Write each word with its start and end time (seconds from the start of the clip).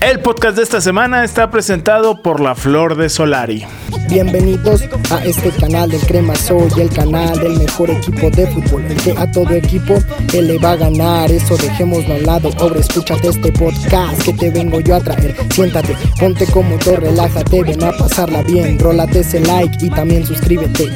El 0.00 0.20
podcast 0.20 0.56
de 0.56 0.62
esta 0.62 0.80
semana 0.80 1.24
está 1.24 1.50
presentado 1.50 2.22
por 2.22 2.40
La 2.40 2.54
Flor 2.54 2.96
de 2.96 3.10
Solari. 3.10 3.66
Bienvenidos 4.08 4.82
a 5.10 5.22
este 5.26 5.50
canal 5.50 5.90
del 5.90 6.00
Crema 6.00 6.34
Soy, 6.34 6.70
el 6.78 6.88
canal 6.88 7.38
del 7.38 7.58
mejor 7.58 7.90
equipo 7.90 8.30
de 8.30 8.46
fútbol, 8.46 8.86
el 8.86 8.96
que 8.96 9.12
a 9.12 9.30
todo 9.30 9.50
equipo 9.50 9.98
él 10.32 10.46
le 10.46 10.58
va 10.58 10.72
a 10.72 10.76
ganar. 10.76 11.30
Eso 11.30 11.54
dejémoslo 11.58 12.14
al 12.14 12.24
lado. 12.24 12.48
Ahora 12.58 12.80
escúchate 12.80 13.28
este 13.28 13.52
podcast 13.52 14.22
que 14.22 14.32
te 14.32 14.50
vengo 14.50 14.80
yo 14.80 14.96
a 14.96 15.00
traer. 15.00 15.36
Siéntate, 15.52 15.94
ponte 16.18 16.46
cómodo, 16.46 16.96
relájate, 16.96 17.62
ven 17.62 17.84
a 17.84 17.92
pasarla 17.92 18.42
bien. 18.42 18.78
Rólate 18.78 19.20
ese 19.20 19.40
like 19.40 19.84
y 19.84 19.90
también 19.90 20.26
suscríbete. 20.26 20.88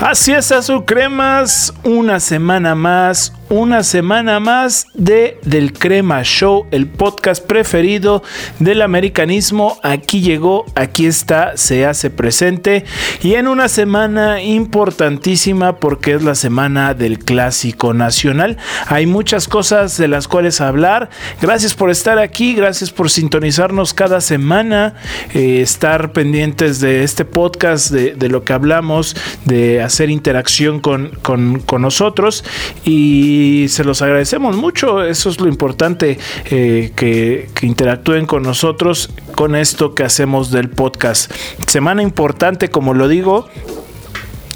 Así 0.00 0.32
es, 0.32 0.50
Azul 0.52 0.86
Cremas, 0.86 1.74
una 1.84 2.18
semana 2.18 2.74
más, 2.74 3.32
una 3.50 3.82
semana 3.82 4.40
más 4.40 4.86
de 4.94 5.38
Del 5.42 5.72
Crema 5.72 6.22
Show, 6.22 6.66
el 6.70 6.86
podcast 6.86 7.44
preferido 7.44 8.22
del 8.58 8.82
americanismo. 8.82 9.78
Aquí 9.82 10.20
llegó, 10.20 10.66
aquí 10.74 11.06
está, 11.06 11.56
se 11.56 11.86
hace 11.86 12.10
presente 12.10 12.84
y 13.22 13.34
en 13.34 13.48
una 13.48 13.68
semana 13.68 14.42
importantísima 14.42 15.76
porque 15.76 16.14
es 16.14 16.22
la 16.22 16.34
semana 16.34 16.94
del 16.94 17.18
Clásico 17.18 17.94
Nacional. 17.94 18.58
Hay 18.86 19.06
muchas 19.06 19.48
cosas 19.48 19.96
de 19.96 20.08
las 20.08 20.28
cuales 20.28 20.60
hablar. 20.60 21.08
Gracias 21.40 21.74
por 21.74 21.90
estar 21.90 22.18
aquí, 22.18 22.54
gracias 22.54 22.90
por 22.90 23.08
sintonizarnos 23.08 23.94
cada 23.94 24.20
semana, 24.20 24.94
eh, 25.32 25.62
estar 25.62 26.12
pendientes 26.12 26.80
de 26.80 27.02
este 27.02 27.24
podcast, 27.24 27.90
de, 27.90 28.28
lo 28.28 28.44
que 28.44 28.52
hablamos, 28.52 29.16
de 29.46 29.80
hacer 29.80 30.10
interacción 30.10 30.80
con, 30.80 31.12
con, 31.22 31.60
con 31.60 31.80
nosotros 31.80 32.44
y 32.84 33.37
y 33.38 33.68
se 33.68 33.84
los 33.84 34.02
agradecemos 34.02 34.56
mucho. 34.56 35.02
Eso 35.02 35.30
es 35.30 35.40
lo 35.40 35.48
importante, 35.48 36.18
eh, 36.46 36.92
que, 36.94 37.48
interactúen 37.62 38.26
con 38.26 38.42
nosotros 38.42 39.10
con 39.34 39.54
esto 39.54 39.94
que 39.94 40.02
hacemos 40.04 40.50
del 40.50 40.68
podcast. 40.70 41.32
Semana 41.66 42.02
importante, 42.02 42.68
como 42.68 42.94
lo 42.94 43.08
digo. 43.08 43.48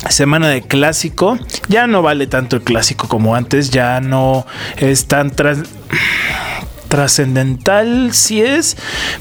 Semana 0.08 0.48
de 0.48 0.62
clásico. 0.62 1.38
Ya 1.68 1.86
no 1.86 2.02
vale 2.02 2.26
tanto 2.26 2.56
el 2.56 2.62
clásico 2.62 3.06
como 3.06 3.36
antes. 3.36 3.70
Ya 3.70 4.00
no 4.00 4.46
es 4.76 5.06
tan 5.06 5.32
trascendental 6.88 8.12
si 8.12 8.42
es, 8.42 8.76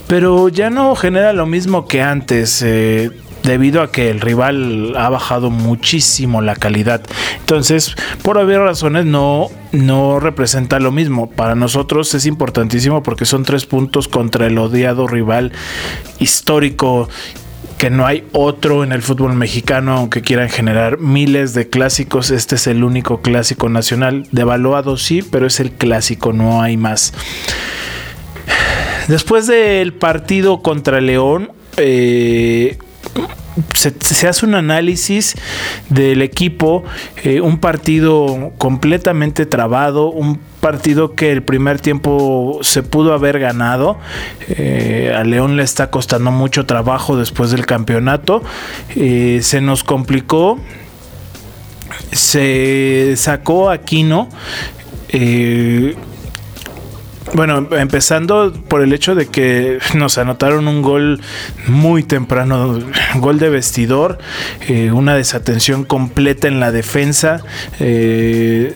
pero 0.07 0.50
ya 0.50 0.69
no 0.69 0.95
genera 0.95 1.33
lo 1.33 1.45
mismo 1.45 1.88
que 1.88 2.02
antes. 2.02 2.63
Eh, 2.63 3.11
debido 3.44 3.81
a 3.81 3.92
que 3.92 4.09
el 4.09 4.22
rival 4.22 4.94
ha 4.97 5.09
bajado 5.09 5.50
muchísimo 5.50 6.42
la 6.42 6.56
calidad. 6.56 7.02
Entonces, 7.39 7.95
por 8.23 8.38
haber 8.38 8.59
razones, 8.59 9.06
no, 9.06 9.50
no 9.72 10.20
representa 10.20 10.80
lo 10.80 10.92
mismo. 10.92 11.30
Para 11.30 11.56
nosotros 11.56 12.14
es 12.14 12.25
importantísimo 12.25 13.03
porque 13.03 13.25
son 13.25 13.44
tres 13.44 13.66
puntos 13.66 14.08
contra 14.08 14.47
el 14.47 14.58
odiado 14.58 15.08
rival 15.08 15.52
histórico 16.19 17.09
que 17.78 17.89
no 17.89 18.06
hay 18.06 18.23
otro 18.31 18.84
en 18.84 18.92
el 18.92 19.02
fútbol 19.02 19.34
mexicano, 19.34 19.97
aunque 19.97 20.22
quieran 20.22 20.50
generar 20.50 21.00
miles 21.00 21.56
de 21.56 21.67
clásicos. 21.67 22.30
Este 22.30 22.53
es 22.53 22.67
el 22.67 22.84
único 22.84 23.22
clásico 23.23 23.69
nacional. 23.69 24.28
Devaluado 24.31 24.97
sí, 24.97 25.23
pero 25.23 25.47
es 25.47 25.59
el 25.59 25.72
clásico, 25.72 26.31
no 26.31 26.62
hay 26.62 26.78
más. 26.78 27.12
Después 29.08 29.47
del 29.47 29.94
partido 29.94 30.62
contra 30.62 31.02
León, 31.02 31.53
eh, 31.78 32.78
se, 33.73 34.27
hace 34.27 34.45
un 34.45 34.55
análisis 34.55 35.35
del 35.89 36.21
equipo, 36.21 36.83
eh, 37.23 37.41
un 37.41 37.57
partido 37.59 38.51
completamente 38.57 39.45
trabado, 39.45 40.09
un 40.09 40.39
partido 40.61 41.15
que 41.15 41.31
el 41.31 41.43
primer 41.43 41.79
tiempo 41.79 42.59
se 42.61 42.83
pudo 42.83 43.13
haber 43.13 43.39
ganado. 43.39 43.97
Eh, 44.47 45.13
a 45.15 45.23
León 45.23 45.57
le 45.57 45.63
está 45.63 45.89
costando 45.89 46.31
mucho 46.31 46.65
trabajo 46.65 47.17
después 47.17 47.51
del 47.51 47.65
campeonato. 47.65 48.43
Eh, 48.95 49.39
se 49.41 49.59
nos 49.59 49.83
complicó. 49.83 50.59
Se 52.11 53.16
sacó 53.17 53.69
Aquino. 53.69 54.29
Eh, 55.09 55.95
bueno, 57.34 57.68
empezando 57.72 58.53
por 58.68 58.81
el 58.81 58.94
hecho 58.94 59.16
de 59.16 59.28
que 59.28 59.80
nos 59.96 60.18
anotaron 60.18 60.68
un 60.68 60.81
gol 60.81 61.22
muy 61.68 62.03
temprano, 62.03 62.80
gol 63.16 63.40
de 63.40 63.50
vestidor, 63.50 64.18
eh, 64.68 64.92
una 64.92 65.16
desatención 65.16 65.84
completa 65.84 66.47
en 66.47 66.59
la 66.59 66.72
defensa. 66.72 67.42
Eh, 67.80 68.75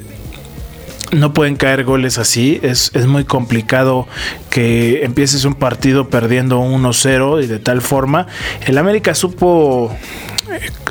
no 1.12 1.34
pueden 1.34 1.56
caer 1.56 1.84
goles 1.84 2.18
así. 2.18 2.60
Es, 2.64 2.92
es, 2.94 3.06
muy 3.06 3.26
complicado 3.26 4.08
que 4.50 5.04
empieces 5.04 5.46
un 5.46 5.54
partido 5.54 6.10
perdiendo 6.10 6.60
1-0 6.62 7.44
y 7.44 7.48
de 7.48 7.60
tal 7.60 7.82
forma. 7.82 8.28
El 8.66 8.78
América 8.78 9.14
supo 9.16 9.96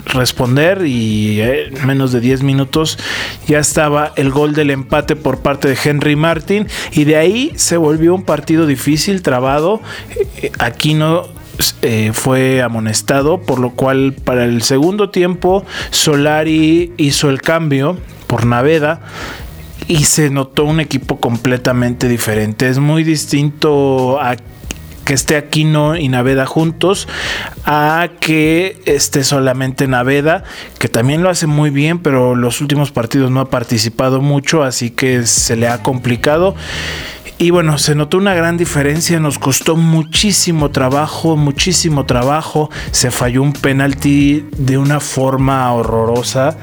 responder 0.06 0.86
y 0.86 1.40
en 1.40 1.86
menos 1.86 2.12
de 2.12 2.20
10 2.20 2.42
minutos 2.42 2.98
ya 3.46 3.58
estaba 3.58 4.12
el 4.16 4.30
gol 4.30 4.54
del 4.54 4.70
empate 4.70 5.16
por 5.16 5.40
parte 5.40 5.68
de 5.68 5.78
Henry 5.82 6.16
Martin 6.16 6.68
y 6.92 7.04
de 7.04 7.16
ahí 7.16 7.52
se 7.56 7.76
volvió 7.76 8.14
un 8.14 8.24
partido 8.24 8.66
difícil, 8.66 9.22
trabado. 9.22 9.80
Aquí 10.58 10.94
no 10.94 11.28
eh, 11.82 12.10
fue 12.12 12.62
amonestado, 12.62 13.40
por 13.40 13.58
lo 13.58 13.70
cual 13.70 14.12
para 14.12 14.44
el 14.44 14.62
segundo 14.62 15.10
tiempo 15.10 15.64
Solari 15.90 16.92
hizo 16.96 17.30
el 17.30 17.40
cambio 17.40 17.98
por 18.26 18.46
Naveda 18.46 19.00
y 19.86 20.04
se 20.04 20.30
notó 20.30 20.64
un 20.64 20.80
equipo 20.80 21.20
completamente 21.20 22.08
diferente. 22.08 22.68
Es 22.68 22.78
muy 22.78 23.04
distinto 23.04 24.20
a 24.20 24.36
que 25.04 25.14
esté 25.14 25.36
Aquino 25.36 25.96
y 25.96 26.08
Naveda 26.08 26.46
juntos 26.46 27.08
a 27.64 28.08
que 28.20 28.80
esté 28.86 29.24
solamente 29.24 29.86
Naveda, 29.86 30.44
que 30.78 30.88
también 30.88 31.22
lo 31.22 31.30
hace 31.30 31.46
muy 31.46 31.70
bien, 31.70 31.98
pero 31.98 32.34
los 32.34 32.60
últimos 32.60 32.90
partidos 32.90 33.30
no 33.30 33.40
ha 33.40 33.50
participado 33.50 34.20
mucho, 34.20 34.62
así 34.62 34.90
que 34.90 35.26
se 35.26 35.56
le 35.56 35.68
ha 35.68 35.82
complicado. 35.82 36.54
Y 37.36 37.50
bueno, 37.50 37.78
se 37.78 37.94
notó 37.94 38.18
una 38.18 38.34
gran 38.34 38.56
diferencia, 38.56 39.18
nos 39.18 39.38
costó 39.38 39.76
muchísimo 39.76 40.70
trabajo, 40.70 41.36
muchísimo 41.36 42.06
trabajo, 42.06 42.70
se 42.92 43.10
falló 43.10 43.42
un 43.42 43.52
penalti 43.52 44.46
de 44.56 44.78
una 44.78 45.00
forma 45.00 45.72
horrorosa. 45.72 46.56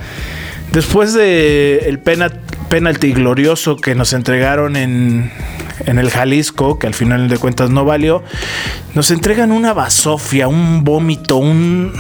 Después 0.72 1.14
de 1.14 1.80
el 1.88 2.00
penalti 2.00 2.51
glorioso 3.14 3.76
que 3.76 3.96
nos 3.96 4.14
entregaron 4.14 4.78
en, 4.78 5.32
en 5.86 6.00
el 6.00 6.10
Jalisco, 6.10 6.80
que 6.80 6.88
al 6.88 6.94
final 6.94 7.28
de 7.28 7.38
cuentas 7.38 7.70
no 7.70 7.84
valió, 7.84 8.24
nos 8.96 9.12
entregan 9.12 9.52
una 9.52 9.74
basofia, 9.74 10.48
un 10.48 10.86
vómito, 10.86 11.36
un, 11.36 11.92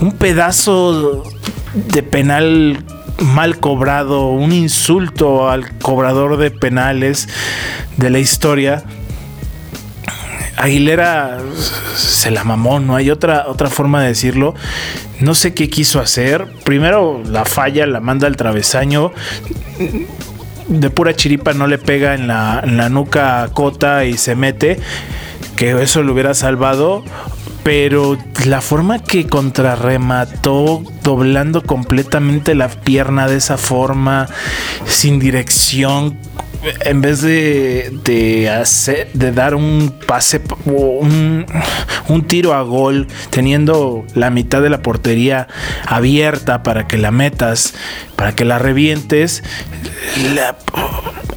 un 0.00 0.12
pedazo 0.12 1.24
de 1.74 2.02
penal 2.02 2.84
mal 3.18 3.58
cobrado, 3.58 4.28
un 4.28 4.52
insulto 4.52 5.48
al 5.48 5.76
cobrador 5.78 6.36
de 6.36 6.50
penales 6.50 7.28
de 7.96 8.10
la 8.10 8.18
historia. 8.18 8.84
Aguilera 10.60 11.38
se 11.96 12.30
la 12.30 12.44
mamó, 12.44 12.80
no 12.80 12.96
hay 12.96 13.10
otra, 13.10 13.46
otra 13.48 13.70
forma 13.70 14.02
de 14.02 14.08
decirlo. 14.08 14.54
No 15.20 15.34
sé 15.34 15.54
qué 15.54 15.70
quiso 15.70 16.00
hacer. 16.00 16.46
Primero 16.64 17.22
la 17.24 17.44
falla, 17.44 17.86
la 17.86 18.00
manda 18.00 18.26
al 18.26 18.36
travesaño 18.36 19.12
de 20.70 20.88
pura 20.88 21.14
chiripa 21.14 21.52
no 21.52 21.66
le 21.66 21.78
pega 21.78 22.14
en 22.14 22.28
la, 22.28 22.62
la 22.64 22.88
nuca 22.88 23.48
Cota 23.52 24.04
y 24.04 24.16
se 24.16 24.36
mete, 24.36 24.78
que 25.56 25.82
eso 25.82 26.02
lo 26.02 26.12
hubiera 26.12 26.32
salvado. 26.34 27.04
Pero 27.62 28.16
la 28.46 28.62
forma 28.62 29.00
que 29.00 29.26
contrarremató, 29.26 30.82
doblando 31.02 31.62
completamente 31.62 32.54
la 32.54 32.68
pierna 32.68 33.28
de 33.28 33.36
esa 33.36 33.58
forma, 33.58 34.28
sin 34.86 35.18
dirección, 35.18 36.16
en 36.84 37.00
vez 37.00 37.22
de, 37.22 37.90
de, 38.04 38.50
hacer, 38.50 39.10
de 39.12 39.32
dar 39.32 39.54
un 39.54 39.94
pase 40.06 40.40
o 40.66 40.98
un, 41.00 41.46
un, 42.08 42.22
tiro 42.26 42.54
a 42.54 42.62
gol, 42.62 43.06
teniendo 43.30 44.04
la 44.14 44.30
mitad 44.30 44.60
de 44.60 44.70
la 44.70 44.82
portería 44.82 45.48
abierta 45.86 46.62
para 46.62 46.86
que 46.86 46.98
la 46.98 47.10
metas, 47.10 47.74
para 48.16 48.34
que 48.34 48.44
la 48.44 48.58
revientes, 48.58 49.42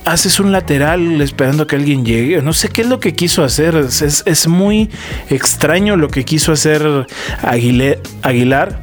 haces 0.06 0.40
un 0.40 0.52
lateral 0.52 1.22
esperando 1.22 1.68
que 1.68 1.76
alguien 1.76 2.06
llegue. 2.06 2.42
No 2.42 2.54
sé 2.54 2.70
qué 2.70 2.82
es 2.82 2.88
lo 2.88 3.00
que 3.00 3.14
quiso 3.14 3.44
hacer. 3.44 3.76
Es, 3.76 4.24
es 4.26 4.48
muy 4.48 4.90
extraño 5.30 5.96
lo 5.96 6.10
que 6.10 6.26
quiso 6.26 6.52
hacer 6.52 7.08
Aguilar. 7.42 8.00
Aguilar, 8.22 8.80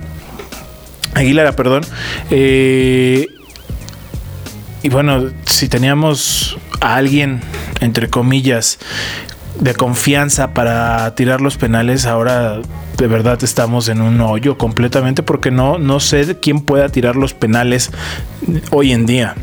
Aguilar 1.14 1.54
perdón. 1.54 1.82
Eh, 2.30 3.26
y 4.82 4.88
bueno, 4.88 5.30
si 5.44 5.68
teníamos 5.68 6.58
a 6.80 6.96
alguien, 6.96 7.40
entre 7.80 8.08
comillas, 8.08 8.78
de 9.58 9.74
confianza 9.74 10.54
para 10.54 11.14
tirar 11.14 11.40
los 11.40 11.56
penales, 11.56 12.06
ahora 12.06 12.60
de 12.96 13.06
verdad 13.06 13.42
estamos 13.42 13.88
en 13.88 14.00
un 14.00 14.20
hoyo 14.20 14.56
completamente 14.56 15.22
porque 15.22 15.50
no, 15.50 15.78
no 15.78 16.00
sé 16.00 16.38
quién 16.40 16.60
pueda 16.60 16.88
tirar 16.88 17.16
los 17.16 17.34
penales 17.34 17.90
hoy 18.70 18.92
en 18.92 19.06
día. 19.06 19.34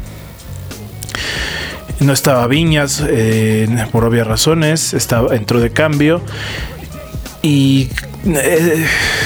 No 1.99 2.13
estaba 2.13 2.45
Viñas 2.47 3.03
eh, 3.07 3.67
por 3.91 4.05
obvias 4.05 4.27
razones, 4.27 4.93
estaba, 4.93 5.35
entró 5.35 5.59
de 5.59 5.71
cambio 5.71 6.21
y 7.41 7.89
eh, 8.25 8.85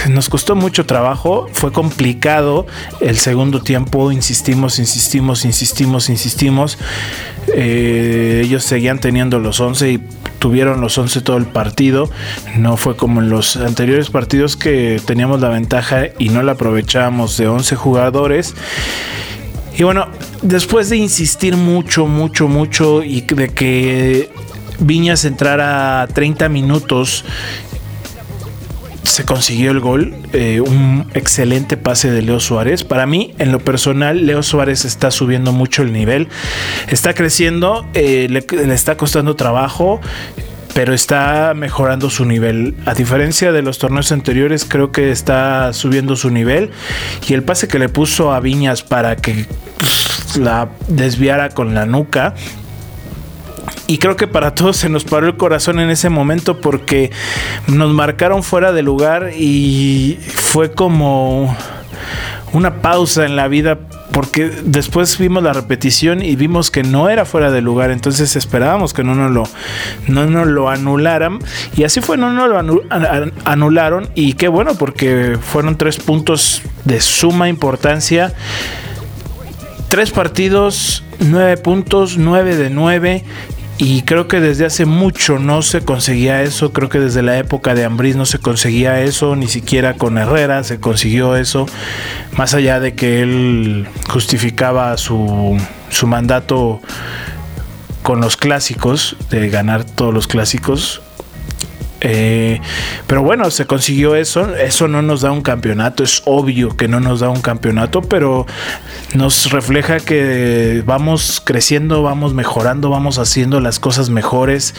nos 0.09 0.29
costó 0.29 0.55
mucho 0.55 0.85
trabajo, 0.85 1.47
fue 1.53 1.71
complicado 1.71 2.67
el 2.99 3.17
segundo 3.17 3.61
tiempo, 3.61 4.11
insistimos, 4.11 4.79
insistimos, 4.79 5.45
insistimos, 5.45 6.09
insistimos. 6.09 6.77
Eh, 7.55 8.41
ellos 8.45 8.63
seguían 8.63 8.99
teniendo 8.99 9.39
los 9.39 9.59
11 9.59 9.91
y 9.91 9.97
tuvieron 10.39 10.81
los 10.81 10.97
11 10.97 11.21
todo 11.21 11.37
el 11.37 11.45
partido. 11.45 12.09
No 12.57 12.77
fue 12.77 12.95
como 12.95 13.21
en 13.21 13.29
los 13.29 13.55
anteriores 13.55 14.09
partidos 14.09 14.57
que 14.57 15.01
teníamos 15.05 15.41
la 15.41 15.49
ventaja 15.49 16.07
y 16.19 16.29
no 16.29 16.43
la 16.43 16.53
aprovechábamos 16.53 17.37
de 17.37 17.47
11 17.47 17.75
jugadores. 17.75 18.55
Y 19.77 19.83
bueno, 19.83 20.07
después 20.41 20.89
de 20.89 20.97
insistir 20.97 21.55
mucho, 21.55 22.05
mucho, 22.05 22.47
mucho 22.47 23.03
y 23.03 23.21
de 23.21 23.49
que 23.49 24.29
Viñas 24.79 25.25
entrara 25.25 26.07
30 26.13 26.49
minutos 26.49 27.23
se 29.03 29.25
consiguió 29.25 29.71
el 29.71 29.79
gol, 29.79 30.15
eh, 30.33 30.61
un 30.61 31.07
excelente 31.13 31.77
pase 31.77 32.11
de 32.11 32.21
Leo 32.21 32.39
Suárez. 32.39 32.83
Para 32.83 33.05
mí, 33.05 33.33
en 33.39 33.51
lo 33.51 33.59
personal, 33.59 34.25
Leo 34.25 34.43
Suárez 34.43 34.85
está 34.85 35.11
subiendo 35.11 35.51
mucho 35.51 35.81
el 35.81 35.91
nivel, 35.91 36.27
está 36.87 37.13
creciendo, 37.13 37.85
eh, 37.93 38.27
le, 38.29 38.73
está 38.73 38.97
costando 38.97 39.35
trabajo 39.35 40.01
pero 40.73 40.93
está 40.93 41.53
mejorando 41.53 42.09
su 42.09 42.23
nivel. 42.23 42.75
A 42.85 42.93
diferencia 42.93 43.51
de 43.51 43.61
los 43.61 43.77
torneos 43.77 44.13
anteriores, 44.13 44.63
creo 44.63 44.93
que 44.93 45.11
está 45.11 45.73
subiendo 45.73 46.15
su 46.15 46.29
nivel. 46.29 46.71
Y 47.27 47.33
el 47.33 47.43
pase 47.43 47.67
que 47.67 47.77
le 47.77 47.89
puso 47.89 48.31
a 48.31 48.39
Viñas 48.39 48.81
para 48.81 49.17
que 49.17 49.47
la 50.39 50.69
desviara 50.87 51.49
con 51.49 51.73
la 51.73 51.85
nuca 51.85 52.35
y 53.91 53.97
creo 53.97 54.15
que 54.15 54.25
para 54.25 54.55
todos 54.55 54.77
se 54.77 54.87
nos 54.87 55.03
paró 55.03 55.27
el 55.27 55.35
corazón 55.35 55.77
en 55.81 55.89
ese 55.89 56.07
momento 56.07 56.61
porque 56.61 57.11
nos 57.67 57.91
marcaron 57.91 58.41
fuera 58.41 58.71
de 58.71 58.83
lugar 58.83 59.31
y 59.37 60.17
fue 60.33 60.71
como 60.71 61.53
una 62.53 62.81
pausa 62.81 63.25
en 63.25 63.35
la 63.35 63.49
vida 63.49 63.79
porque 64.13 64.49
después 64.63 65.17
vimos 65.17 65.43
la 65.43 65.51
repetición 65.51 66.23
y 66.23 66.37
vimos 66.37 66.71
que 66.71 66.83
no 66.83 67.09
era 67.09 67.25
fuera 67.25 67.51
de 67.51 67.61
lugar, 67.61 67.91
entonces 67.91 68.37
esperábamos 68.37 68.93
que 68.93 69.03
no 69.03 69.13
nos 69.13 69.29
lo, 69.29 69.43
no 70.07 70.25
nos 70.25 70.47
lo 70.47 70.69
anularan. 70.69 71.39
Y 71.75 71.83
así 71.83 71.99
fue, 71.99 72.15
no 72.15 72.31
nos 72.31 72.47
lo 72.47 72.81
anularon. 73.43 74.07
Y 74.15 74.35
qué 74.35 74.47
bueno 74.47 74.75
porque 74.75 75.37
fueron 75.41 75.77
tres 75.77 75.97
puntos 75.97 76.61
de 76.85 77.01
suma 77.01 77.49
importancia. 77.49 78.33
Tres 79.89 80.11
partidos, 80.11 81.03
nueve 81.19 81.57
puntos, 81.57 82.17
nueve 82.17 82.55
de 82.55 82.69
nueve 82.69 83.25
y 83.83 84.03
creo 84.03 84.27
que 84.27 84.39
desde 84.39 84.67
hace 84.67 84.85
mucho 84.85 85.39
no 85.39 85.63
se 85.63 85.81
conseguía 85.81 86.43
eso. 86.43 86.71
Creo 86.71 86.87
que 86.87 86.99
desde 86.99 87.23
la 87.23 87.39
época 87.39 87.73
de 87.73 87.83
Ambriz 87.83 88.15
no 88.15 88.27
se 88.27 88.37
conseguía 88.37 89.01
eso, 89.01 89.35
ni 89.35 89.47
siquiera 89.47 89.95
con 89.95 90.19
Herrera 90.19 90.63
se 90.63 90.79
consiguió 90.79 91.35
eso. 91.35 91.65
Más 92.37 92.53
allá 92.53 92.79
de 92.79 92.93
que 92.93 93.23
él 93.23 93.87
justificaba 94.07 94.95
su, 94.97 95.59
su 95.89 96.05
mandato 96.05 96.79
con 98.03 98.21
los 98.21 98.37
clásicos, 98.37 99.17
de 99.31 99.49
ganar 99.49 99.83
todos 99.83 100.13
los 100.13 100.27
clásicos, 100.27 101.01
eh, 102.01 102.59
pero 103.05 103.21
bueno, 103.21 103.49
se 103.51 103.67
consiguió 103.67 104.15
eso. 104.15 104.55
Eso 104.55 104.87
no 104.87 105.01
nos 105.01 105.21
da 105.21 105.31
un 105.31 105.41
campeonato. 105.41 106.03
Es 106.03 106.23
obvio 106.25 106.75
que 106.75 106.87
no 106.87 106.99
nos 106.99 107.19
da 107.19 107.29
un 107.29 107.41
campeonato, 107.41 108.01
pero 108.01 108.47
nos 109.13 109.51
refleja 109.51 109.99
que 109.99 110.83
vamos 110.85 111.41
creciendo, 111.45 112.01
vamos 112.01 112.33
mejorando, 112.33 112.89
vamos 112.89 113.19
haciendo 113.19 113.59
las 113.59 113.79
cosas 113.79 114.09
mejores, 114.09 114.73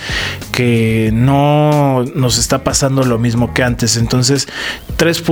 que 0.50 1.10
no 1.12 2.04
nos 2.14 2.38
está 2.38 2.64
pasando 2.64 3.04
lo 3.04 3.18
mismo 3.18 3.54
que 3.54 3.62
antes. 3.62 3.96
Entonces, 3.96 4.48
tres, 4.96 5.22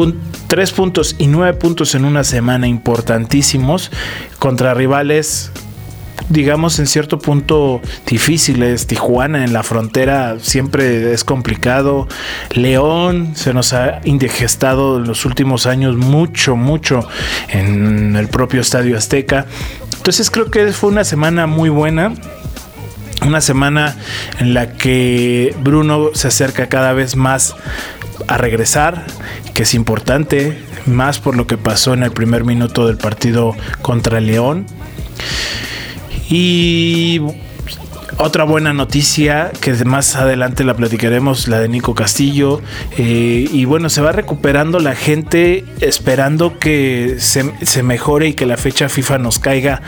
tres 0.47 0.71
puntos 0.71 1.17
y 1.19 1.27
nueve 1.27 1.59
puntos 1.59 1.95
en 1.97 2.05
una 2.05 2.23
semana 2.23 2.69
importantísimos 2.69 3.91
contra 4.39 4.75
rivales 4.75 5.51
digamos, 6.29 6.79
en 6.79 6.87
cierto 6.87 7.19
punto 7.19 7.81
difíciles. 8.07 8.87
Tijuana 8.87 9.45
en 9.45 9.53
la 9.53 9.63
frontera 9.63 10.37
siempre 10.41 11.13
es 11.13 11.25
complicado. 11.25 12.09
León 12.53 13.33
se 13.35 13.53
nos 13.55 13.73
ha 13.73 14.01
indigestado 14.05 14.99
en 14.99 15.05
los 15.07 15.25
últimos 15.25 15.67
años 15.67 15.97
mucho, 15.97 16.57
mucho 16.57 17.09
en 17.49 18.17
el 18.17 18.29
propio 18.29 18.61
Estadio 18.61 18.97
Azteca. 18.97 19.47
Entonces 19.97 20.31
creo 20.31 20.51
que 20.51 20.73
fue 20.73 20.91
una 20.91 21.05
semana 21.05 21.47
muy 21.47 21.69
buena. 21.69 22.15
Una 23.27 23.43
semana 23.43 23.97
en 24.39 24.55
la 24.55 24.73
que 24.73 25.55
Bruno 25.63 26.09
se 26.15 26.29
acerca 26.29 26.71
cada 26.71 26.95
vez 26.95 27.17
más 27.17 27.55
a 28.29 28.39
regresar, 28.39 29.05
que 29.53 29.65
es 29.65 29.75
importante, 29.75 30.59
más 30.87 31.19
por 31.19 31.37
lo 31.37 31.47
que 31.47 31.59
pasó 31.59 31.93
en 31.93 32.03
el 32.03 32.13
primer 32.13 32.45
minuto 32.45 32.87
del 32.87 32.97
partido 32.97 33.55
contra 33.83 34.21
León. 34.21 34.67
Y 36.31 37.21
otra 38.19 38.45
buena 38.45 38.73
noticia 38.73 39.51
que 39.61 39.73
más 39.85 40.15
adelante 40.15 40.63
la 40.63 40.75
platicaremos, 40.75 41.49
la 41.49 41.59
de 41.59 41.69
Nico 41.69 41.95
Castillo. 41.95 42.61
Eh, 42.97 43.49
y 43.51 43.65
bueno, 43.65 43.89
se 43.89 44.01
va 44.01 44.13
recuperando 44.13 44.79
la 44.79 44.95
gente 44.95 45.65
esperando 45.81 46.59
que 46.59 47.17
se, 47.19 47.83
mejore 47.83 48.29
y 48.29 48.35
que 48.35 48.47
la 48.47 48.57
fecha 48.57 48.89
FIFA 48.89 49.19
nos 49.19 49.41
caiga 49.41 49.83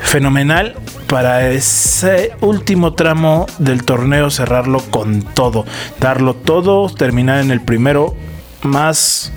fenomenal 0.00 0.74
para 1.06 1.50
ese 1.50 2.32
último 2.40 2.94
tramo 2.94 3.46
del 3.58 3.84
torneo 3.84 4.30
cerrarlo 4.30 4.80
con 4.90 5.22
todo, 5.22 5.64
darlo 6.00 6.34
todo, 6.34 6.88
terminar 6.88 7.40
en 7.40 7.52
el 7.52 7.60
primero 7.60 8.14
más 8.62 9.32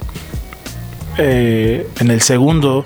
eh, 1.18 1.88
en 2.00 2.12
el 2.12 2.22
segundo 2.22 2.86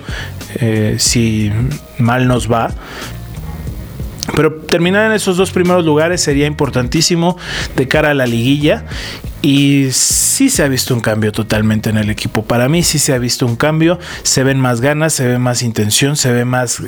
eh, 0.56 0.98
si 1.00 1.52
mal 1.98 2.28
nos 2.28 2.52
va 2.52 2.72
pero 4.36 4.54
terminar 4.54 5.08
en 5.08 5.14
esos 5.14 5.38
dos 5.38 5.52
primeros 5.52 5.86
lugares 5.86 6.22
sería 6.22 6.48
importantísimo 6.48 7.38
de 7.76 7.88
cara 7.88 8.12
a 8.12 8.14
la 8.14 8.26
liguilla 8.26 8.86
y 9.44 9.90
sí 9.92 10.50
se 10.50 10.64
ha 10.64 10.70
visto 10.70 10.94
un 10.94 11.02
cambio 11.02 11.34
totalmente 11.34 11.90
en 11.90 11.98
el 11.98 12.10
equipo. 12.10 12.46
Para 12.46 12.70
mí 12.70 12.82
sí 12.82 12.98
se 12.98 13.14
ha 13.14 13.18
visto 13.18 13.46
un 13.46 13.58
cambio. 13.58 14.00
Se 14.24 14.42
ven 14.46 14.58
más 14.58 14.80
ganas, 14.80 15.12
se 15.12 15.28
ve 15.28 15.38
más 15.38 15.64
intención, 15.64 16.16
se 16.16 16.32
ve 16.32 16.46
más 16.46 16.82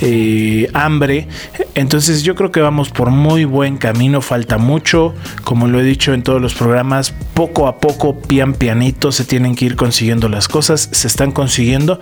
eh, 0.00 0.68
hambre. 0.74 1.28
Entonces 1.76 2.24
yo 2.24 2.34
creo 2.34 2.50
que 2.50 2.60
vamos 2.60 2.90
por 2.90 3.10
muy 3.10 3.44
buen 3.44 3.76
camino. 3.76 4.20
Falta 4.22 4.58
mucho. 4.58 5.14
Como 5.44 5.68
lo 5.68 5.78
he 5.78 5.84
dicho 5.84 6.12
en 6.12 6.24
todos 6.24 6.42
los 6.42 6.52
programas, 6.52 7.14
poco 7.34 7.68
a 7.68 7.78
poco, 7.78 8.20
pian 8.20 8.54
pianito, 8.54 9.12
se 9.12 9.24
tienen 9.24 9.54
que 9.54 9.66
ir 9.66 9.76
consiguiendo 9.76 10.28
las 10.28 10.48
cosas. 10.48 10.88
Se 10.90 11.06
están 11.06 11.30
consiguiendo. 11.30 12.00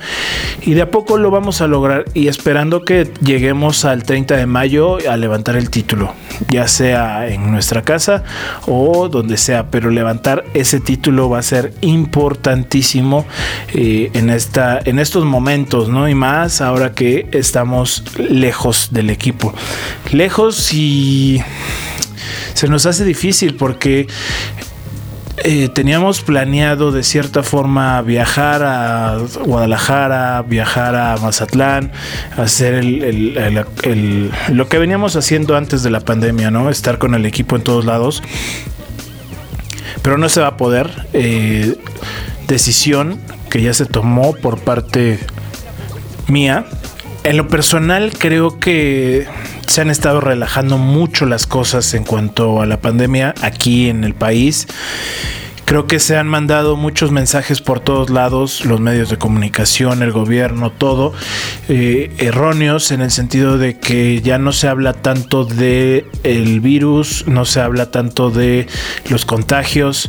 Y 0.62 0.72
de 0.72 0.80
a 0.80 0.90
poco 0.90 1.18
lo 1.18 1.30
vamos 1.30 1.60
a 1.60 1.66
lograr. 1.66 2.06
Y 2.14 2.28
esperando 2.28 2.82
que 2.82 3.12
lleguemos 3.20 3.84
al 3.84 4.04
30 4.04 4.38
de 4.38 4.46
mayo 4.46 4.96
a 5.06 5.18
levantar 5.18 5.56
el 5.56 5.68
título. 5.68 6.14
Ya 6.48 6.66
sea 6.66 7.28
en 7.28 7.50
nuestra 7.50 7.82
casa 7.82 8.24
o 8.66 9.10
donde 9.10 9.36
sea. 9.36 9.70
Pero 9.70 9.90
levantar 9.98 10.44
ese 10.54 10.78
título 10.80 11.28
va 11.28 11.40
a 11.40 11.42
ser 11.42 11.74
importantísimo 11.80 13.26
eh, 13.74 14.10
en, 14.14 14.30
esta, 14.30 14.80
en 14.84 14.98
estos 14.98 15.24
momentos, 15.24 15.88
¿no? 15.88 16.08
Y 16.08 16.14
más 16.14 16.60
ahora 16.60 16.92
que 16.92 17.26
estamos 17.32 18.04
lejos 18.16 18.88
del 18.92 19.10
equipo. 19.10 19.52
Lejos 20.12 20.72
y 20.72 21.42
se 22.54 22.68
nos 22.68 22.86
hace 22.86 23.04
difícil 23.04 23.56
porque 23.56 24.06
eh, 25.44 25.68
teníamos 25.68 26.20
planeado 26.20 26.90
de 26.92 27.02
cierta 27.02 27.42
forma 27.42 28.00
viajar 28.02 28.62
a 28.62 29.18
Guadalajara, 29.44 30.42
viajar 30.42 30.94
a 30.94 31.16
Mazatlán, 31.16 31.92
hacer 32.36 32.84
lo 32.84 34.68
que 34.68 34.78
veníamos 34.78 35.16
haciendo 35.16 35.56
antes 35.56 35.82
de 35.82 35.90
la 35.90 36.00
pandemia, 36.00 36.50
¿no? 36.50 36.70
Estar 36.70 36.98
con 36.98 37.14
el 37.14 37.26
equipo 37.26 37.56
en 37.56 37.62
todos 37.62 37.84
lados 37.84 38.22
pero 40.02 40.18
no 40.18 40.28
se 40.28 40.40
va 40.40 40.48
a 40.48 40.56
poder. 40.56 41.06
Eh, 41.12 41.76
decisión 42.46 43.20
que 43.50 43.62
ya 43.62 43.74
se 43.74 43.86
tomó 43.86 44.34
por 44.34 44.58
parte 44.58 45.18
mía. 46.26 46.66
En 47.24 47.36
lo 47.36 47.48
personal 47.48 48.12
creo 48.18 48.58
que 48.58 49.26
se 49.66 49.82
han 49.82 49.90
estado 49.90 50.20
relajando 50.20 50.78
mucho 50.78 51.26
las 51.26 51.46
cosas 51.46 51.92
en 51.94 52.04
cuanto 52.04 52.62
a 52.62 52.66
la 52.66 52.80
pandemia 52.80 53.34
aquí 53.42 53.88
en 53.88 54.04
el 54.04 54.14
país. 54.14 54.66
Creo 55.68 55.86
que 55.86 55.98
se 55.98 56.16
han 56.16 56.28
mandado 56.28 56.76
muchos 56.76 57.12
mensajes 57.12 57.60
por 57.60 57.80
todos 57.80 58.08
lados, 58.08 58.64
los 58.64 58.80
medios 58.80 59.10
de 59.10 59.18
comunicación, 59.18 60.02
el 60.02 60.12
gobierno, 60.12 60.72
todo, 60.72 61.12
eh, 61.68 62.10
erróneos 62.16 62.90
en 62.90 63.02
el 63.02 63.10
sentido 63.10 63.58
de 63.58 63.78
que 63.78 64.22
ya 64.22 64.38
no 64.38 64.52
se 64.52 64.66
habla 64.66 64.94
tanto 64.94 65.44
de 65.44 66.06
el 66.22 66.60
virus, 66.60 67.26
no 67.26 67.44
se 67.44 67.60
habla 67.60 67.90
tanto 67.90 68.30
de 68.30 68.66
los 69.10 69.26
contagios 69.26 70.08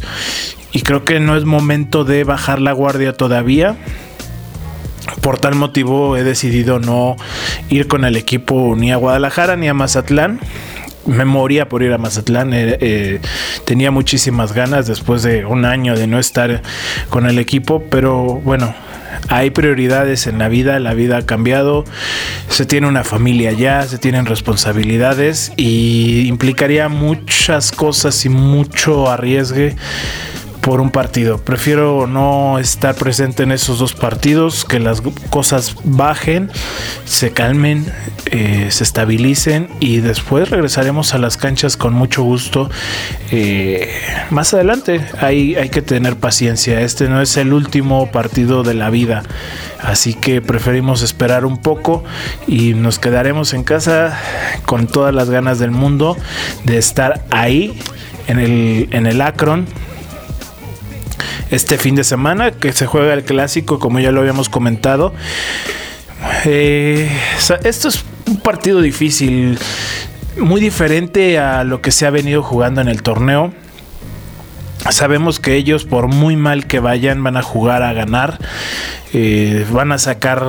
y 0.72 0.80
creo 0.84 1.04
que 1.04 1.20
no 1.20 1.36
es 1.36 1.44
momento 1.44 2.06
de 2.06 2.24
bajar 2.24 2.62
la 2.62 2.72
guardia 2.72 3.12
todavía. 3.12 3.76
Por 5.20 5.40
tal 5.40 5.56
motivo 5.56 6.16
he 6.16 6.24
decidido 6.24 6.80
no 6.80 7.18
ir 7.68 7.90
con 7.90 8.06
el 8.06 8.16
equipo 8.16 8.76
ni 8.78 8.94
a 8.94 8.96
Guadalajara 8.96 9.58
ni 9.58 9.68
a 9.68 9.74
Mazatlán 9.74 10.40
me 11.06 11.26
moría 11.26 11.70
por 11.70 11.84
ir 11.84 11.94
a 11.94 11.98
Mazatlán. 11.98 12.54
Eh, 12.54 12.78
eh, 12.82 13.20
tenía 13.66 13.92
muchísimas 13.92 14.54
ganas 14.54 14.88
después 14.88 15.24
de 15.24 15.46
un 15.46 15.66
año 15.66 15.96
de 15.96 16.08
no 16.08 16.20
estar 16.20 16.62
con 17.10 17.26
el 17.26 17.40
equipo, 17.40 17.84
pero 17.90 18.36
bueno. 18.44 18.74
Hay 19.28 19.50
prioridades 19.50 20.28
en 20.28 20.40
la 20.40 20.48
vida, 20.48 20.80
la 20.80 20.94
vida 20.94 21.18
ha 21.18 21.26
cambiado, 21.26 21.84
se 22.48 22.66
tiene 22.66 22.88
una 22.88 23.04
familia 23.04 23.52
ya, 23.52 23.84
se 23.84 23.98
tienen 23.98 24.26
responsabilidades 24.26 25.52
y 25.58 26.28
implicaría 26.28 26.88
muchas 26.90 27.72
cosas 27.72 28.26
y 28.26 28.30
mucho 28.30 29.10
arriesgue 29.10 29.76
por 30.62 30.82
un 30.82 30.92
partido. 30.92 31.38
Prefiero 31.38 32.08
no 32.08 32.60
estar 32.60 32.96
presente 32.96 33.44
en 33.44 33.52
esos 33.52 33.80
dos 33.80 33.94
partidos, 33.94 34.66
que 34.66 34.80
las 34.80 35.02
cosas 35.30 35.76
bajen, 35.84 36.52
se 37.06 37.32
calmen, 37.32 37.92
eh, 38.26 38.68
se 38.70 38.84
estabilicen 38.84 39.70
y 39.80 39.98
después 39.98 40.50
regresaremos 40.50 41.14
a 41.14 41.18
las 41.18 41.38
canchas 41.38 41.78
con 41.78 41.94
mucho 41.94 42.24
gusto. 42.24 42.70
Eh, 43.32 43.90
más 44.30 44.54
adelante 44.54 45.02
hay, 45.20 45.56
hay 45.56 45.70
que 45.70 45.82
tener 45.82 46.18
paciencia. 46.18 46.82
Este 46.82 47.10
no 47.10 47.22
es 47.22 47.38
el 47.38 47.54
último 47.54 48.12
partido 48.12 48.64
de 48.64 48.74
la 48.74 48.90
vida. 48.90 49.24
Así 49.82 50.14
que 50.14 50.42
preferimos 50.42 51.02
esperar 51.02 51.46
un 51.46 51.58
poco 51.58 52.04
y 52.48 52.74
nos 52.74 53.00
quedaremos 53.00 53.54
en 53.54 53.64
casa 53.64 54.20
con 54.66 54.88
todas 54.88 55.14
las 55.16 55.30
ganas 55.30 55.60
del 55.60 55.72
mundo 55.72 56.18
de 56.66 56.78
estar 56.78 57.24
ahí 57.32 57.80
en 58.28 58.40
el, 58.40 58.88
en 58.92 59.08
el 59.08 59.22
Akron 59.22 59.66
este 61.52 61.78
fin 61.78 61.96
de 61.96 62.04
semana 62.04 62.52
que 62.52 62.72
se 62.74 62.86
juega 62.86 63.14
el 63.14 63.24
clásico 63.24 63.80
como 63.80 64.00
ya 64.00 64.12
lo 64.12 64.22
habíamos 64.22 64.50
comentado. 64.50 65.14
Eh, 66.46 67.10
esto 67.64 67.88
es 67.88 68.04
un 68.28 68.38
partido 68.38 68.82
difícil, 68.82 69.58
muy 70.38 70.62
diferente 70.62 71.40
a 71.40 71.64
lo 71.64 71.82
que 71.82 71.92
se 71.92 72.06
ha 72.06 72.10
venido 72.10 72.44
jugando 72.44 72.82
en 72.82 72.88
el 72.88 73.02
torneo. 73.02 73.54
Sabemos 74.92 75.40
que 75.40 75.56
ellos, 75.56 75.86
por 75.86 76.08
muy 76.08 76.36
mal 76.36 76.66
que 76.66 76.80
vayan, 76.80 77.22
van 77.22 77.38
a 77.38 77.42
jugar 77.42 77.84
a 77.84 77.94
ganar. 77.94 78.40
Eh, 79.14 79.66
van 79.72 79.92
a 79.92 79.98
sacar 79.98 80.44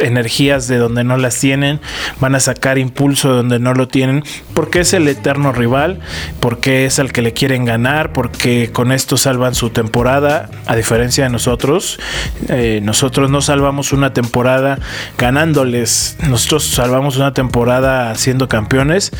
energías 0.00 0.68
de 0.68 0.78
donde 0.78 1.04
no 1.04 1.16
las 1.16 1.38
tienen, 1.38 1.80
van 2.20 2.34
a 2.34 2.40
sacar 2.40 2.78
impulso 2.78 3.30
de 3.30 3.36
donde 3.36 3.58
no 3.58 3.74
lo 3.74 3.88
tienen, 3.88 4.24
porque 4.54 4.80
es 4.80 4.92
el 4.94 5.08
eterno 5.08 5.52
rival, 5.52 6.00
porque 6.40 6.86
es 6.86 6.98
al 6.98 7.12
que 7.12 7.22
le 7.22 7.32
quieren 7.32 7.64
ganar, 7.64 8.12
porque 8.12 8.70
con 8.72 8.92
esto 8.92 9.16
salvan 9.16 9.54
su 9.54 9.70
temporada, 9.70 10.50
a 10.66 10.76
diferencia 10.76 11.24
de 11.24 11.30
nosotros. 11.30 11.98
Eh, 12.48 12.80
nosotros 12.82 13.30
no 13.30 13.40
salvamos 13.40 13.92
una 13.92 14.12
temporada 14.12 14.78
ganándoles, 15.18 16.16
nosotros 16.28 16.64
salvamos 16.64 17.16
una 17.16 17.32
temporada 17.32 18.14
siendo 18.14 18.48
campeones 18.48 19.10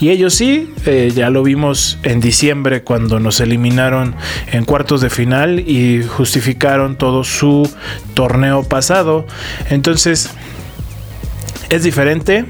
y 0.00 0.10
ellos 0.10 0.34
sí, 0.34 0.72
eh, 0.86 1.12
ya 1.14 1.30
lo 1.30 1.42
vimos 1.42 1.98
en 2.02 2.20
diciembre 2.20 2.82
cuando 2.82 3.20
nos 3.20 3.40
eliminaron 3.40 4.14
en 4.52 4.64
cuartos 4.64 5.00
de 5.00 5.10
final 5.10 5.60
y 5.60 6.02
justificaron 6.02 6.96
todo 6.96 7.24
su 7.24 7.70
torneo 8.14 8.62
pasado. 8.62 9.26
Entonces, 9.70 10.27
es 11.70 11.82
diferente, 11.82 12.44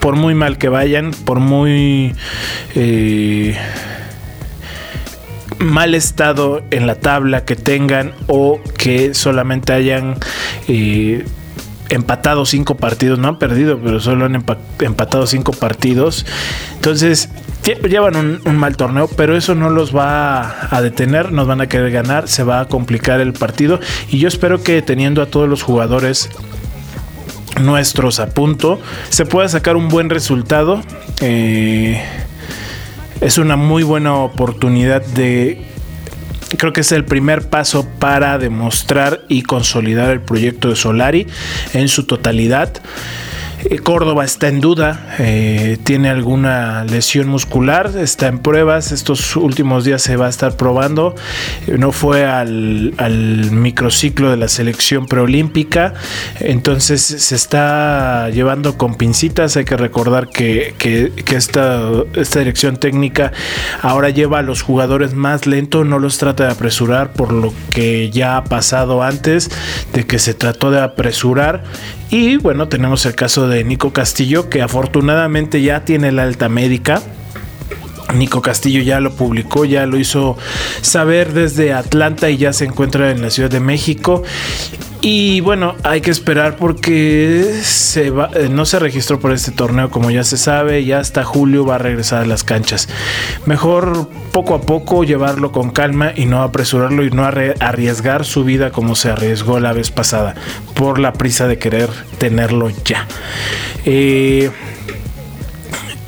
por 0.00 0.16
muy 0.16 0.34
mal 0.34 0.58
que 0.58 0.68
vayan, 0.68 1.12
por 1.12 1.40
muy 1.40 2.14
eh, 2.74 3.56
mal 5.58 5.94
estado 5.94 6.62
en 6.70 6.86
la 6.86 6.96
tabla 6.96 7.44
que 7.44 7.56
tengan 7.56 8.12
o 8.26 8.60
que 8.78 9.14
solamente 9.14 9.72
hayan... 9.72 10.16
Eh, 10.68 11.24
empatado 11.90 12.46
cinco 12.46 12.76
partidos, 12.76 13.18
no 13.18 13.28
han 13.28 13.38
perdido, 13.38 13.78
pero 13.78 14.00
solo 14.00 14.24
han 14.24 14.34
empatado 14.34 15.26
cinco 15.26 15.52
partidos. 15.52 16.24
Entonces, 16.76 17.28
llevan 17.88 18.16
un, 18.16 18.56
mal 18.56 18.76
torneo, 18.76 19.08
pero 19.08 19.36
eso 19.36 19.54
no 19.54 19.70
los 19.70 19.94
va 19.94 20.68
a 20.70 20.82
detener, 20.82 21.32
nos 21.32 21.46
van 21.46 21.60
a 21.60 21.66
querer 21.66 21.90
ganar, 21.90 22.28
se 22.28 22.42
va 22.42 22.60
a 22.60 22.64
complicar 22.66 23.20
el 23.20 23.32
partido 23.32 23.80
y 24.10 24.18
yo 24.18 24.28
espero 24.28 24.62
que 24.62 24.82
teniendo 24.82 25.22
a 25.22 25.26
todos 25.26 25.48
los 25.48 25.62
jugadores 25.62 26.30
nuestros 27.60 28.20
a 28.20 28.28
punto, 28.28 28.80
se 29.10 29.26
pueda 29.26 29.48
sacar 29.48 29.76
un 29.76 29.88
buen 29.88 30.10
resultado. 30.10 30.82
Eh, 31.20 32.02
es 33.20 33.38
una 33.38 33.56
muy 33.56 33.82
buena 33.82 34.16
oportunidad 34.16 35.02
de 35.02 35.64
creo 36.56 36.72
que 36.72 36.82
es 36.82 36.92
el 36.92 37.04
primer 37.04 37.48
paso 37.48 37.86
para 37.98 38.38
demostrar 38.38 39.22
y 39.28 39.42
consolidar 39.42 40.10
el 40.10 40.20
proyecto 40.20 40.68
de 40.68 40.76
Solari 40.76 41.26
en 41.72 41.88
su 41.88 42.04
totalidad. 42.04 42.72
Eh, 43.64 43.78
Córdoba 43.78 44.24
está 44.24 44.48
en 44.48 44.60
duda, 44.60 45.16
eh, 45.18 45.78
tiene 45.84 46.10
alguna 46.10 46.84
lesión 46.84 47.28
muscular, 47.28 47.92
está 47.96 48.26
en 48.26 48.38
pruebas, 48.38 48.92
estos 48.92 49.36
últimos 49.36 49.84
días 49.84 50.02
se 50.02 50.16
va 50.16 50.26
a 50.26 50.28
estar 50.28 50.56
probando, 50.56 51.14
eh, 51.66 51.76
no 51.78 51.90
fue 51.90 52.26
al, 52.26 52.92
microciclo 53.52 54.30
de 54.30 54.36
la 54.36 54.48
selección 54.48 55.06
preolímpica, 55.06 55.94
entonces 56.40 57.00
se 57.02 57.34
está 57.34 58.28
llevando 58.30 58.76
con 58.76 58.96
pincitas, 58.96 59.56
hay 59.56 59.64
que 59.64 59.76
recordar 59.78 60.28
que, 60.28 60.74
esta, 61.32 61.90
esta 62.14 62.38
dirección 62.40 62.76
técnica 62.76 63.32
ahora 63.80 64.10
lleva 64.10 64.40
a 64.40 64.42
los 64.42 64.60
jugadores 64.60 65.14
más 65.14 65.46
lento, 65.46 65.84
no 65.84 65.98
los 65.98 66.18
trata 66.18 66.44
de 66.44 66.52
apresurar 66.52 67.12
por 67.12 67.32
lo 67.32 67.54
que 67.72 68.10
ya 68.10 68.36
ha 68.36 68.44
pasado 68.44 69.02
antes 69.02 69.50
de 69.94 70.06
que 70.06 70.18
se 70.18 70.34
trató 70.34 70.70
de 70.70 70.80
apresurar 70.80 71.64
y 72.16 72.36
bueno, 72.36 72.68
tenemos 72.68 73.04
el 73.06 73.16
caso 73.16 73.48
de 73.48 73.64
Nico 73.64 73.92
Castillo, 73.92 74.48
que 74.48 74.62
afortunadamente 74.62 75.62
ya 75.62 75.84
tiene 75.84 76.12
la 76.12 76.22
alta 76.22 76.48
médica. 76.48 77.02
Nico 78.14 78.40
Castillo 78.40 78.82
ya 78.82 79.00
lo 79.00 79.16
publicó, 79.16 79.64
ya 79.64 79.84
lo 79.84 79.98
hizo 79.98 80.38
saber 80.80 81.32
desde 81.32 81.72
Atlanta 81.72 82.30
y 82.30 82.36
ya 82.36 82.52
se 82.52 82.66
encuentra 82.66 83.10
en 83.10 83.20
la 83.20 83.30
Ciudad 83.30 83.50
de 83.50 83.58
México. 83.58 84.22
Y 85.06 85.42
bueno, 85.42 85.76
hay 85.82 86.00
que 86.00 86.10
esperar 86.10 86.56
porque 86.56 87.60
eh, 87.96 88.48
no 88.50 88.64
se 88.64 88.78
registró 88.78 89.20
por 89.20 89.32
este 89.32 89.50
torneo, 89.50 89.90
como 89.90 90.10
ya 90.10 90.24
se 90.24 90.38
sabe, 90.38 90.82
ya 90.82 90.98
hasta 90.98 91.24
julio 91.24 91.66
va 91.66 91.74
a 91.74 91.78
regresar 91.78 92.22
a 92.22 92.26
las 92.26 92.42
canchas. 92.42 92.88
Mejor 93.44 94.08
poco 94.32 94.54
a 94.54 94.62
poco 94.62 95.04
llevarlo 95.04 95.52
con 95.52 95.72
calma 95.72 96.12
y 96.16 96.24
no 96.24 96.42
apresurarlo 96.42 97.04
y 97.04 97.10
no 97.10 97.22
arriesgar 97.22 98.24
su 98.24 98.44
vida 98.44 98.70
como 98.70 98.94
se 98.94 99.10
arriesgó 99.10 99.60
la 99.60 99.74
vez 99.74 99.90
pasada, 99.90 100.36
por 100.72 100.98
la 100.98 101.12
prisa 101.12 101.48
de 101.48 101.58
querer 101.58 101.90
tenerlo 102.16 102.70
ya. 102.70 103.06
Eh, 103.84 104.50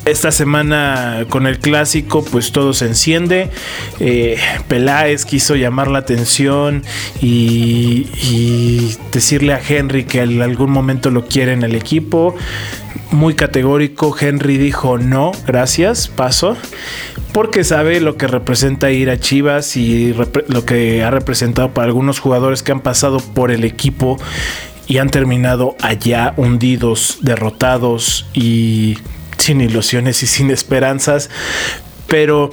esta 0.07 0.31
semana 0.31 1.27
con 1.29 1.47
el 1.49 1.59
clásico, 1.59 2.25
pues 2.25 2.53
todo 2.53 2.73
se 2.73 2.87
enciende. 2.87 3.51
Eh, 3.99 4.39
Peláez 4.69 5.25
quiso 5.25 5.57
llamar 5.57 5.89
la 5.89 5.99
atención 5.99 6.85
y, 7.21 8.07
decirle 9.11 9.53
a 9.53 9.61
Henry 9.67 10.05
que 10.05 10.21
en 10.21 10.43
algún 10.43 10.71
momento 10.71 11.11
lo 11.11 11.27
quiere 11.27 11.53
en 11.53 11.65
el 11.65 11.75
equipo. 11.75 12.37
Muy 13.11 13.35
categórico, 13.35 14.17
Henry 14.19 14.59
dijo 14.59 14.99
no, 14.99 15.33
gracias, 15.47 16.09
paso 16.09 16.57
porque 17.33 17.65
sabe 17.65 18.01
lo 18.01 18.17
que 18.17 18.27
representa 18.27 18.91
ir 18.91 19.11
a 19.11 19.21
Chivas 19.21 19.77
y 19.77 20.15
lo 20.49 20.65
que 20.65 21.05
ha 21.05 21.11
representado 21.11 21.75
para 21.75 21.87
algunos 21.87 22.19
jugadores 22.19 22.63
que 22.63 22.73
han 22.73 22.81
pasado 22.81 23.19
por 23.19 23.51
el 23.51 23.65
equipo 23.65 24.17
y 24.87 24.99
han 24.99 25.11
terminado 25.11 25.77
allá 25.83 26.33
hundidos, 26.39 27.19
derrotados 27.21 28.27
y 28.33 28.97
sin 29.39 29.61
ilusiones 29.61 30.23
y 30.23 30.27
sin 30.27 30.51
esperanzas, 30.51 31.31
pero 32.07 32.51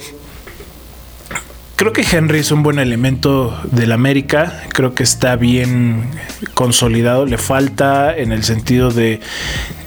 creo 1.76 1.92
que 1.92 2.02
Henry 2.02 2.38
es 2.40 2.50
un 2.52 2.62
buen 2.62 2.78
elemento 2.78 3.58
del 3.70 3.92
América, 3.92 4.62
creo 4.72 4.94
que 4.94 5.02
está 5.02 5.36
bien 5.36 6.10
consolidado, 6.54 7.26
le 7.26 7.38
falta 7.38 8.16
en 8.16 8.32
el 8.32 8.44
sentido 8.44 8.90
de 8.90 9.20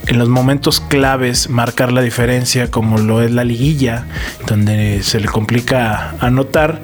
en 0.08 0.20
los 0.20 0.30
momentos 0.30 0.80
claves 0.80 1.50
marcar 1.50 1.92
la 1.92 2.02
diferencia 2.02 2.72
como 2.72 2.98
lo 2.98 3.22
es 3.22 3.32
la 3.32 3.44
liguilla, 3.44 4.06
donde 4.48 5.04
se 5.04 5.20
le 5.20 5.28
complica 5.28 6.16
anotar, 6.20 6.82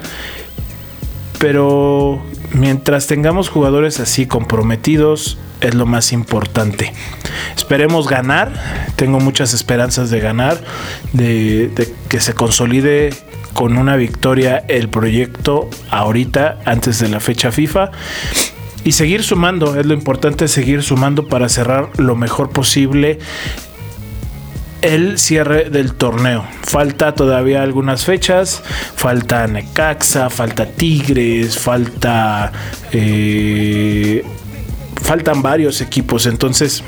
pero 1.39 2.23
mientras 2.53 3.07
tengamos 3.07 3.49
jugadores 3.49 3.99
así 3.99 4.25
comprometidos, 4.25 5.37
es 5.61 5.75
lo 5.75 5.85
más 5.85 6.13
importante. 6.13 6.93
Esperemos 7.55 8.07
ganar, 8.07 8.51
tengo 8.95 9.19
muchas 9.19 9.53
esperanzas 9.53 10.09
de 10.09 10.19
ganar, 10.19 10.61
de, 11.13 11.93
que 12.09 12.19
se 12.19 12.33
consolide 12.33 13.13
con 13.53 13.77
una 13.77 13.95
victoria 13.95 14.63
el 14.67 14.89
proyecto 14.89 15.69
ahorita, 15.89 16.59
antes 16.65 16.99
de 16.99 17.09
la 17.09 17.19
fecha 17.19 17.51
FIFA. 17.51 17.91
Y 18.83 18.91
seguir 18.93 19.23
sumando, 19.23 19.79
es 19.79 19.85
lo 19.85 19.93
importante 19.93 20.47
seguir 20.47 20.83
sumando 20.83 21.27
para 21.27 21.47
cerrar 21.47 21.89
lo 21.97 22.15
mejor 22.15 22.49
posible 22.49 23.19
el 24.83 25.17
cierre 25.17 25.69
del 25.69 25.93
torneo. 25.93 26.45
Falta 26.61 27.15
todavía 27.15 27.63
algunas 27.63 28.05
fechas, 28.05 28.61
falta 28.95 29.47
Necaxa, 29.47 30.29
falta 30.29 30.65
Tigres, 30.67 31.57
falta... 31.57 32.51
Eh, 32.91 34.23
faltan 35.01 35.41
varios 35.41 35.81
equipos, 35.81 36.25
entonces 36.25 36.83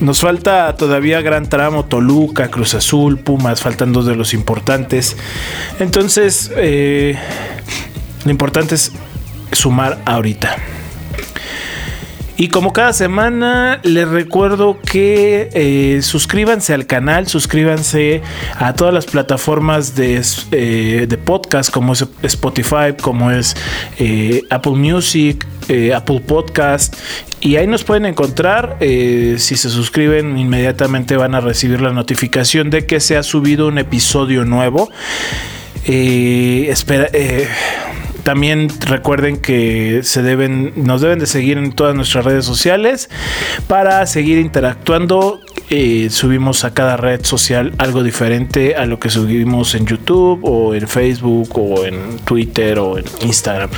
nos 0.00 0.20
falta 0.20 0.76
todavía 0.76 1.20
gran 1.20 1.48
tramo, 1.48 1.84
Toluca, 1.84 2.50
Cruz 2.50 2.74
Azul, 2.74 3.18
Pumas, 3.18 3.60
faltan 3.60 3.92
dos 3.92 4.06
de 4.06 4.16
los 4.16 4.34
importantes. 4.34 5.16
Entonces, 5.78 6.50
eh, 6.56 7.16
lo 8.24 8.30
importante 8.30 8.74
es 8.74 8.92
sumar 9.52 9.98
ahorita. 10.04 10.56
Y 12.36 12.48
como 12.48 12.72
cada 12.72 12.92
semana, 12.92 13.78
les 13.84 14.08
recuerdo 14.08 14.80
que 14.80 15.50
eh, 15.52 16.02
suscríbanse 16.02 16.74
al 16.74 16.86
canal, 16.86 17.28
suscríbanse 17.28 18.22
a 18.58 18.74
todas 18.74 18.92
las 18.92 19.06
plataformas 19.06 19.94
de, 19.94 20.20
eh, 20.50 21.06
de 21.08 21.16
podcast, 21.18 21.72
como 21.72 21.92
es 21.92 22.04
Spotify, 22.24 22.96
como 23.00 23.30
es 23.30 23.56
eh, 24.00 24.42
Apple 24.50 24.72
Music, 24.72 25.46
Apple 25.94 26.20
Podcast. 26.26 26.96
Y 27.40 27.54
ahí 27.56 27.68
nos 27.68 27.84
pueden 27.84 28.04
encontrar. 28.04 28.78
si 28.80 29.36
se 29.38 29.70
suscriben, 29.70 30.36
inmediatamente 30.36 31.16
van 31.16 31.36
a 31.36 31.40
recibir 31.40 31.80
la 31.80 31.92
notificación 31.92 32.68
de 32.68 32.84
que 32.84 32.98
se 32.98 33.16
ha 33.16 33.22
subido 33.22 33.68
un 33.68 33.78
episodio 33.78 34.44
nuevo. 34.44 34.90
espera 35.86 37.08
también 38.24 38.68
recuerden 38.80 39.36
que 39.36 40.00
se 40.02 40.22
deben, 40.22 40.72
nos 40.76 41.02
deben 41.02 41.18
de 41.18 41.26
seguir 41.26 41.58
en 41.58 41.72
todas 41.72 41.94
nuestras 41.94 42.24
redes 42.24 42.44
sociales 42.44 43.10
para 43.68 44.06
seguir 44.06 44.38
interactuando. 44.38 45.40
Eh, 45.70 46.08
subimos 46.10 46.64
a 46.64 46.72
cada 46.72 46.96
red 46.96 47.24
social 47.24 47.74
algo 47.78 48.02
diferente 48.02 48.76
a 48.76 48.86
lo 48.86 48.98
que 48.98 49.10
subimos 49.10 49.74
en 49.74 49.86
YouTube 49.86 50.40
o 50.42 50.74
en 50.74 50.88
Facebook 50.88 51.50
o 51.58 51.84
en 51.84 52.18
Twitter 52.24 52.78
o 52.78 52.98
en 52.98 53.04
Instagram. 53.20 53.70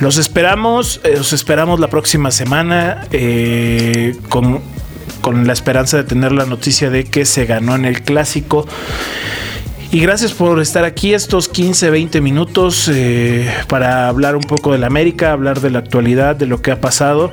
Los 0.00 0.18
esperamos, 0.18 1.00
eh, 1.04 1.14
los 1.16 1.32
esperamos 1.32 1.80
la 1.80 1.88
próxima 1.88 2.30
semana 2.30 3.06
eh, 3.10 4.16
con, 4.28 4.60
con 5.22 5.46
la 5.46 5.52
esperanza 5.54 5.96
de 5.96 6.04
tener 6.04 6.32
la 6.32 6.44
noticia 6.44 6.90
de 6.90 7.04
que 7.04 7.24
se 7.24 7.46
ganó 7.46 7.74
en 7.74 7.86
el 7.86 8.02
clásico. 8.02 8.66
Y 9.92 10.00
gracias 10.00 10.32
por 10.32 10.58
estar 10.58 10.86
aquí 10.86 11.12
estos 11.12 11.50
15, 11.50 11.90
20 11.90 12.22
minutos 12.22 12.88
eh, 12.90 13.46
para 13.68 14.08
hablar 14.08 14.36
un 14.36 14.42
poco 14.42 14.72
de 14.72 14.78
la 14.78 14.86
América, 14.86 15.32
hablar 15.32 15.60
de 15.60 15.68
la 15.68 15.80
actualidad, 15.80 16.34
de 16.34 16.46
lo 16.46 16.62
que 16.62 16.70
ha 16.70 16.80
pasado. 16.80 17.30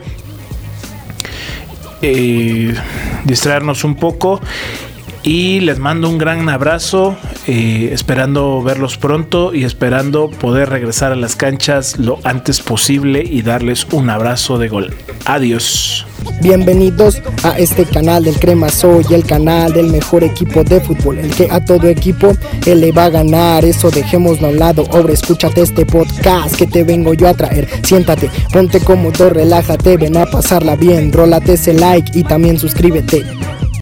Eh, 2.01 2.75
distraernos 3.23 3.85
un 3.85 3.95
poco 3.95 4.41
y 5.23 5.59
les 5.59 5.79
mando 5.79 6.09
un 6.09 6.17
gran 6.17 6.47
abrazo, 6.49 7.17
eh, 7.47 7.89
esperando 7.91 8.61
verlos 8.61 8.97
pronto 8.97 9.53
y 9.53 9.63
esperando 9.63 10.29
poder 10.29 10.69
regresar 10.69 11.11
a 11.11 11.15
las 11.15 11.35
canchas 11.35 11.97
lo 11.97 12.19
antes 12.23 12.61
posible 12.61 13.23
y 13.25 13.41
darles 13.41 13.85
un 13.91 14.09
abrazo 14.09 14.57
de 14.57 14.69
gol. 14.69 14.93
Adiós. 15.25 16.05
Bienvenidos 16.41 17.21
a 17.43 17.57
este 17.57 17.85
canal 17.85 18.23
del 18.23 18.39
Crema 18.39 18.69
Soy, 18.69 19.05
el 19.11 19.25
canal 19.25 19.73
del 19.73 19.87
mejor 19.87 20.23
equipo 20.23 20.63
de 20.63 20.79
fútbol, 20.79 21.17
el 21.17 21.31
que 21.31 21.47
a 21.49 21.63
todo 21.63 21.87
equipo 21.87 22.33
él 22.65 22.81
le 22.81 22.91
va 22.91 23.05
a 23.05 23.09
ganar. 23.09 23.65
Eso 23.65 23.89
dejémoslo 23.91 24.47
a 24.47 24.49
un 24.51 24.59
lado. 24.59 24.85
Ahora 24.91 25.13
escúchate 25.13 25.61
este 25.61 25.85
podcast 25.85 26.55
que 26.55 26.67
te 26.67 26.83
vengo 26.83 27.13
yo 27.13 27.27
a 27.27 27.33
traer. 27.33 27.67
Siéntate, 27.83 28.29
ponte 28.53 28.79
cómodo, 28.79 29.29
relájate, 29.29 29.97
ven 29.97 30.17
a 30.17 30.25
pasarla 30.25 30.75
bien, 30.75 31.11
rólate 31.11 31.53
ese 31.53 31.73
like 31.73 32.17
y 32.17 32.23
también 32.23 32.57
suscríbete. 32.57 33.25